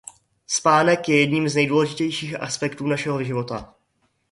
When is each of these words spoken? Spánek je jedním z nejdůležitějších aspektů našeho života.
Spánek 0.47 1.09
je 1.09 1.19
jedním 1.19 1.49
z 1.49 1.55
nejdůležitějších 1.55 2.35
aspektů 2.41 2.87
našeho 2.87 3.23
života. 3.23 3.75